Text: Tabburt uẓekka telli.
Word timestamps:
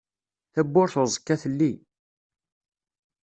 Tabburt 0.53 0.95
uẓekka 1.01 1.35
telli. 1.41 1.73